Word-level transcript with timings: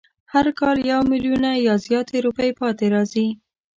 هر 0.33 0.45
کال 0.59 0.77
یو 0.91 1.01
میلیونه 1.11 1.49
یا 1.67 1.75
زیاتې 1.85 2.17
روپۍ 2.25 2.49
پاتې 2.59 2.85
راځي. 2.93 3.27